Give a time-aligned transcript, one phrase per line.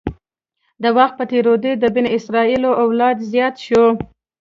[0.83, 3.85] د وخت په تېرېدو د بني اسرایلو اولاد زیات شو.